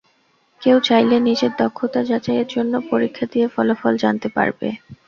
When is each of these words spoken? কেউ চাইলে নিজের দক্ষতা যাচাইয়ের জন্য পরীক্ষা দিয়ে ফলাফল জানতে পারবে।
কেউ 0.61 0.77
চাইলে 0.87 1.15
নিজের 1.27 1.51
দক্ষতা 1.61 2.01
যাচাইয়ের 2.09 2.47
জন্য 2.55 2.73
পরীক্ষা 2.91 3.25
দিয়ে 3.31 3.47
ফলাফল 3.47 3.93
জানতে 4.03 4.27
পারবে। 4.29 4.67